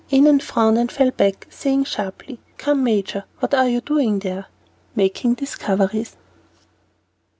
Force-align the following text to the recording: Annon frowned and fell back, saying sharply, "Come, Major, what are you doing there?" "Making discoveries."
Annon 0.11 0.39
frowned 0.39 0.79
and 0.79 0.91
fell 0.91 1.11
back, 1.11 1.45
saying 1.51 1.83
sharply, 1.83 2.39
"Come, 2.57 2.83
Major, 2.83 3.25
what 3.37 3.53
are 3.53 3.69
you 3.69 3.81
doing 3.81 4.17
there?" 4.17 4.47
"Making 4.95 5.35
discoveries." 5.35 6.17